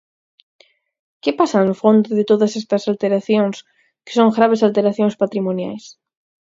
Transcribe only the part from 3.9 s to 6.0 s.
que son graves alteracións patrimoniais?